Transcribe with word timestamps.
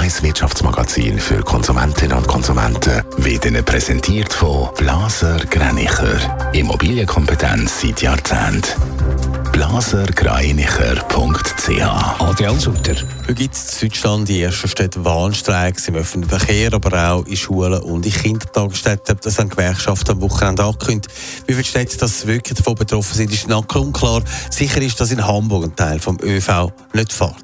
1 0.00 0.22
Wirtschaftsmagazin 0.22 1.18
für 1.18 1.42
Konsumentinnen 1.42 2.16
und 2.16 2.26
Konsumenten 2.26 3.02
wird 3.18 3.44
Ihnen 3.44 3.62
präsentiert 3.62 4.32
von 4.32 4.70
Blaser 4.78 5.36
Greinicher. 5.50 6.16
Immobilienkompetenz 6.54 7.82
seit 7.82 8.00
Jahrzehnten 8.00 8.62
blasergreinicher.ch 9.52 11.82
Adrian 12.18 12.58
Sutter. 12.58 12.94
Heute 13.20 13.34
gibt 13.34 13.54
es 13.54 13.82
in 13.82 13.90
Deutschland 13.90 14.26
die 14.30 14.40
ersten 14.40 14.68
Städte 14.68 15.04
Warnstreiks 15.04 15.86
im 15.88 15.96
öffentlichen 15.96 16.38
Verkehr, 16.38 16.72
aber 16.72 17.10
auch 17.10 17.26
in 17.26 17.36
Schulen 17.36 17.82
und 17.82 18.06
in 18.06 18.12
Kindertagesstätten. 18.12 19.18
Das 19.22 19.38
haben 19.38 19.50
Gewerkschaften 19.50 20.12
am 20.12 20.22
Wochenende 20.22 20.64
angekündigt. 20.64 21.14
Wie 21.46 21.52
viele 21.52 21.66
Städte 21.66 21.98
das 21.98 22.26
wirklich 22.26 22.56
davon 22.56 22.74
betroffen 22.74 23.14
sind, 23.14 23.30
ist 23.30 23.48
noch 23.48 23.66
unklar. 23.74 24.22
Sicher 24.48 24.80
ist, 24.80 24.98
dass 24.98 25.10
in 25.10 25.26
Hamburg 25.26 25.64
ein 25.64 25.76
Teil 25.76 25.98
vom 25.98 26.16
ÖV 26.22 26.72
nicht 26.94 27.12
fährt. 27.12 27.34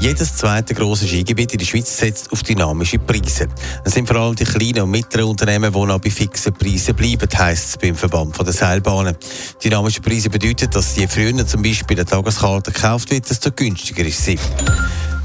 Jedes 0.00 0.36
zweite 0.36 0.74
große 0.74 1.08
Skigebiet 1.08 1.52
in 1.52 1.58
der 1.58 1.66
Schweiz 1.66 1.98
setzt 1.98 2.30
auf 2.30 2.44
dynamische 2.44 3.00
Preise. 3.00 3.48
Es 3.84 3.94
sind 3.94 4.06
vor 4.06 4.16
allem 4.16 4.36
die 4.36 4.44
kleinen 4.44 4.82
und 4.82 4.92
mittleren 4.92 5.30
Unternehmen, 5.30 5.72
die 5.72 5.84
noch 5.86 5.98
bei 5.98 6.10
fixen 6.10 6.54
Preisen 6.54 6.94
bleiben, 6.94 7.28
heisst 7.36 7.70
es 7.70 7.76
beim 7.76 7.96
Verband 7.96 8.38
der 8.38 8.52
Seilbahnen. 8.52 9.16
Dynamische 9.62 10.00
Preise 10.00 10.30
bedeuten, 10.30 10.70
dass 10.70 10.94
je 10.94 11.08
früher 11.08 11.44
zum 11.44 11.62
Beispiel 11.62 11.96
eine 11.96 12.06
Tageskarte 12.06 12.70
gekauft 12.70 13.10
wird, 13.10 13.28
desto 13.28 13.50
günstiger 13.50 14.04
ist 14.04 14.24
sie. 14.24 14.38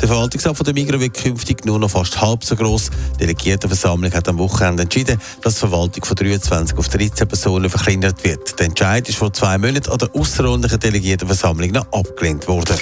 Der 0.01 0.07
Verwaltungsrat 0.07 0.65
der 0.65 0.73
Migros 0.73 0.99
wird 0.99 1.13
künftig 1.13 1.65
nur 1.65 1.77
noch 1.77 1.91
fast 1.91 2.19
halb 2.19 2.43
so 2.43 2.55
groß. 2.55 2.89
Die 3.13 3.17
Delegiertenversammlung 3.19 4.11
hat 4.11 4.27
am 4.27 4.39
Wochenende 4.39 4.83
entschieden, 4.83 5.21
dass 5.43 5.53
die 5.53 5.59
Verwaltung 5.59 6.03
von 6.03 6.15
23 6.15 6.77
auf 6.77 6.89
13 6.89 7.27
Personen 7.27 7.69
verkleinert 7.69 8.23
wird. 8.23 8.59
Der 8.59 8.65
Entscheid 8.65 9.07
ist 9.07 9.19
vor 9.19 9.31
zwei 9.31 9.57
Monaten 9.59 9.91
an 9.91 9.99
der 9.99 10.13
außerordentlichen 10.15 10.79
Delegiertenversammlung 10.79 11.71
noch 11.71 11.91
abgelehnt 11.91 12.47
worden. 12.47 12.75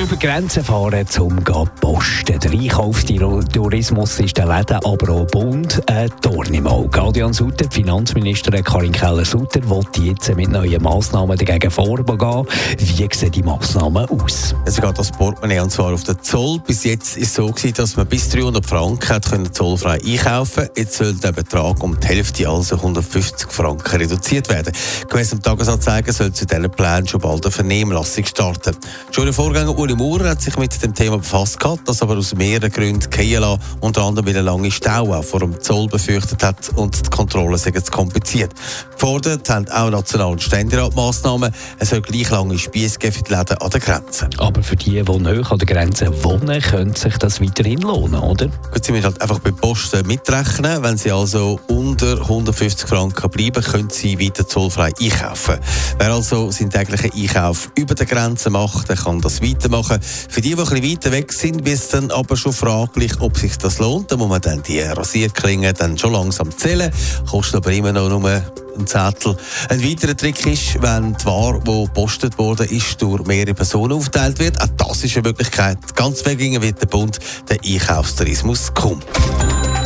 Über 0.00 0.14
Grenzen 0.14 0.62
fahren 0.62 1.04
zum 1.08 1.34
Posten. 1.80 2.38
Der 2.38 2.52
Einkaufstourismus 2.52 4.20
ist 4.20 4.36
der 4.36 4.46
Läden, 4.46 4.76
aber 4.84 5.12
auch 5.12 5.26
Bund 5.26 5.82
ein 5.90 6.08
Dorn 6.22 6.54
im 6.54 6.68
Auge. 6.68 7.02
Adrian 7.02 7.32
Sutter, 7.32 7.68
Finanzministerin 7.68 8.62
Karin 8.62 8.92
Keller-Sutter, 8.92 9.68
will 9.68 9.82
jetzt 10.04 10.32
mit 10.36 10.50
neuen 10.50 10.80
Massnahmen 10.80 11.36
dagegen 11.36 11.68
vorgehen. 11.68 12.46
Wie 12.78 13.08
sehen 13.12 13.32
die 13.32 13.42
Massnahmen 13.42 14.08
aus? 14.08 14.54
Es 14.66 14.80
geht 14.80 14.96
das 14.96 15.10
Portemonnaie 15.10 15.58
und 15.58 15.72
zwar 15.72 15.92
auf 15.92 16.04
den 16.04 16.22
Zoll. 16.22 16.60
Bis 16.64 16.84
jetzt 16.84 17.16
ist 17.16 17.30
es 17.30 17.34
so 17.34 17.48
gewesen, 17.48 17.74
dass 17.74 17.96
man 17.96 18.06
bis 18.06 18.28
300 18.28 18.64
Franken 18.64 19.20
können 19.20 19.52
zollfrei 19.52 19.98
einkaufen 20.00 20.68
Jetzt 20.76 20.98
soll 20.98 21.14
der 21.14 21.32
Betrag 21.32 21.82
um 21.82 21.98
die 21.98 22.06
Hälfte, 22.06 22.48
also 22.48 22.76
150 22.76 23.50
Franken, 23.50 23.96
reduziert 23.96 24.48
werden. 24.48 24.72
Gemäss 25.08 25.30
dem 25.30 25.42
Tagesanzeiger 25.42 26.12
soll 26.12 26.32
zu 26.32 26.46
diesen 26.46 26.70
Plänen 26.70 27.08
schon 27.08 27.20
bald 27.20 27.44
eine 27.44 27.50
Vernehmlassung 27.50 28.24
starten. 28.26 28.76
Schon 29.10 29.24
der 29.24 29.34
Vorgänger 29.34 29.74
Uli 29.88 29.96
Maurer 29.96 30.28
hat 30.28 30.42
sich 30.42 30.54
mit 30.58 30.82
dem 30.82 30.92
Thema 30.94 31.16
befasst 31.16 31.58
gehabt, 31.58 31.88
das 31.88 32.02
aber 32.02 32.18
aus 32.18 32.34
mehreren 32.34 32.70
Gründen 32.70 33.08
gehen 33.08 33.40
lassen, 33.40 33.62
unter 33.80 34.02
anderem 34.02 34.26
weil 34.26 34.36
er 34.36 34.42
lange 34.42 34.70
Stau 34.70 35.22
vor 35.22 35.40
dem 35.40 35.58
Zoll 35.62 35.86
befürchtet 35.86 36.42
hat 36.42 36.68
und 36.76 37.06
die 37.06 37.08
Kontrollen 37.08 37.56
sind 37.56 37.82
zu 37.82 37.90
kompliziert. 37.90 38.52
Gefordert 38.92 39.48
haben 39.48 39.66
auch 39.70 39.88
National- 39.88 40.32
und 40.32 40.42
Ständerat 40.42 40.94
Massnahmen. 40.94 41.54
Es 41.78 41.88
soll 41.88 42.02
gleich 42.02 42.28
lange 42.28 42.58
Spiesse 42.58 42.98
geben 42.98 43.14
für 43.14 43.22
die 43.22 43.32
Läden 43.34 43.56
an 43.56 43.70
der 43.70 43.80
Grenze. 43.80 44.28
Aber 44.36 44.62
für 44.62 44.76
die, 44.76 45.02
die 45.02 45.18
näher 45.18 45.50
an 45.50 45.58
der 45.58 45.66
Grenze 45.66 46.22
wohnen, 46.22 46.60
könnte 46.60 47.00
sich 47.00 47.16
das 47.16 47.40
weiterhin 47.40 47.80
lohnen, 47.80 48.20
oder? 48.20 48.48
Gut, 48.70 48.84
sie 48.84 48.92
müssen 48.92 49.06
halt 49.06 49.22
einfach 49.22 49.38
bei 49.38 49.52
Posten 49.52 50.06
mitrechnen. 50.06 50.82
Wenn 50.82 50.98
sie 50.98 51.12
also 51.12 51.58
unter 51.68 52.20
150 52.20 52.86
Franken 52.86 53.30
bleiben, 53.30 53.62
können 53.62 53.88
sie 53.88 54.20
weiter 54.20 54.46
zollfrei 54.46 54.92
einkaufen. 55.00 55.58
Wer 55.98 56.12
also 56.12 56.50
seinen 56.50 56.68
täglichen 56.68 57.10
Einkauf 57.10 57.70
über 57.74 57.94
der 57.94 58.04
Grenze 58.04 58.50
macht, 58.50 58.90
der 58.90 58.96
kann 58.96 59.22
das 59.22 59.40
weitermachen 59.40 59.77
machen. 59.78 60.00
Für 60.02 60.40
die, 60.40 60.54
die 60.54 60.60
ein 60.60 60.64
bisschen 60.64 60.90
weiter 60.90 61.12
weg 61.12 61.32
sind, 61.32 61.64
wird 61.64 61.78
es 61.78 61.88
dann 61.88 62.10
aber 62.10 62.36
schon 62.36 62.52
fraglich, 62.52 63.20
ob 63.20 63.36
sich 63.38 63.56
das 63.58 63.78
lohnt. 63.78 64.10
Da 64.10 64.16
muss 64.16 64.28
man 64.28 64.40
dann 64.40 64.62
die 64.62 64.80
Rasierklingen 64.80 65.74
dann 65.78 65.96
schon 65.98 66.12
langsam 66.12 66.56
zählen. 66.56 66.92
Kostet 67.28 67.56
aber 67.56 67.72
immer 67.72 67.92
noch 67.92 68.08
nur 68.08 68.28
ein 68.28 68.86
Zettel. 68.86 69.36
Ein 69.68 69.82
weiterer 69.82 70.16
Trick 70.16 70.46
ist, 70.46 70.80
wenn 70.80 71.14
die 71.14 71.24
Ware, 71.24 71.60
die 71.60 71.84
gepostet 71.84 72.38
wurde, 72.38 72.64
ist, 72.64 73.00
durch 73.02 73.24
mehrere 73.26 73.54
Personen 73.54 73.92
aufgeteilt 73.92 74.38
wird. 74.38 74.60
Auch 74.60 74.68
das 74.76 75.04
ist 75.04 75.16
eine 75.16 75.28
Möglichkeit. 75.28 75.78
Ganz 75.94 76.24
wegingen 76.24 76.62
wird 76.62 76.80
der 76.80 76.86
Bund 76.86 77.18
den 77.48 77.58
Einkaufstourismus 77.64 78.72
kommen. 78.74 79.02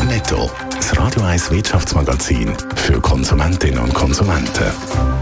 Netto, 0.07 0.51
das 0.75 0.97
Radio 0.99 1.23
1 1.23 1.51
Wirtschaftsmagazin 1.51 2.53
für 2.77 3.01
Konsumentinnen 3.01 3.79
und 3.79 3.95
Konsumenten. 3.95 5.22